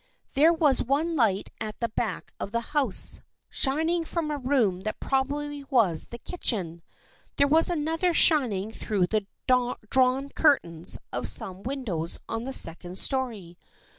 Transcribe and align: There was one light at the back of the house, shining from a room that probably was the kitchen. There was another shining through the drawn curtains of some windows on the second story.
There 0.33 0.51
was 0.51 0.81
one 0.81 1.15
light 1.15 1.51
at 1.59 1.79
the 1.79 1.89
back 1.89 2.33
of 2.39 2.49
the 2.49 2.59
house, 2.73 3.21
shining 3.51 4.03
from 4.03 4.31
a 4.31 4.37
room 4.39 4.81
that 4.81 4.99
probably 4.99 5.63
was 5.65 6.07
the 6.07 6.17
kitchen. 6.17 6.81
There 7.37 7.45
was 7.45 7.69
another 7.69 8.11
shining 8.11 8.71
through 8.71 9.05
the 9.05 9.27
drawn 9.47 10.29
curtains 10.29 10.97
of 11.13 11.27
some 11.27 11.61
windows 11.61 12.19
on 12.27 12.45
the 12.45 12.51
second 12.53 12.97
story. 12.97 13.59